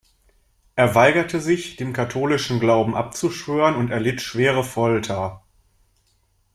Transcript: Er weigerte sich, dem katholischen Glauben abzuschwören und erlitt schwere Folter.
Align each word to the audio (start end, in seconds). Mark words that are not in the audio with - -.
Er 0.75 0.95
weigerte 0.95 1.39
sich, 1.39 1.75
dem 1.75 1.93
katholischen 1.93 2.59
Glauben 2.59 2.95
abzuschwören 2.95 3.75
und 3.75 3.91
erlitt 3.91 4.19
schwere 4.23 4.63
Folter. 4.63 5.43